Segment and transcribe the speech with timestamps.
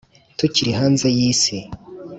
[0.37, 1.57] tukiri hanze yi si.